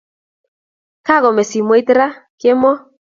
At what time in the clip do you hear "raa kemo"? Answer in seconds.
1.97-2.71